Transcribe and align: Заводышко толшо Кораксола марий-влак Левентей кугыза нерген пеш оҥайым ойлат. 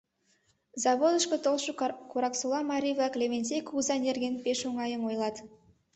Заводышко 0.83 1.37
толшо 1.43 1.71
Кораксола 2.11 2.59
марий-влак 2.71 3.13
Левентей 3.19 3.61
кугыза 3.63 3.95
нерген 4.05 4.35
пеш 4.43 4.59
оҥайым 4.69 5.01
ойлат. 5.09 5.35